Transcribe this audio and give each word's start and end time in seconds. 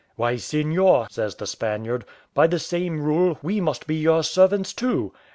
"Why, 0.15 0.35
seignior," 0.35 1.05
says 1.11 1.35
the 1.35 1.45
Spaniard, 1.45 2.05
"by 2.33 2.47
the 2.47 2.57
same 2.57 3.03
rule, 3.03 3.37
we 3.43 3.61
must 3.61 3.85
be 3.85 3.97
your 3.97 4.23
servants, 4.23 4.73
too." 4.73 5.13